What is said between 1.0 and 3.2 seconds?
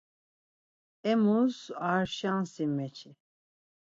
Emus ar şansi meçi.